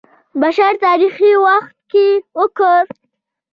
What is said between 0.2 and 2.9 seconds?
بشر تاریخ وخت کې وکړ.